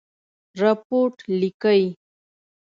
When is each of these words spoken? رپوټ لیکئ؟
رپوټ 0.61 1.13
لیکئ؟ 1.39 1.83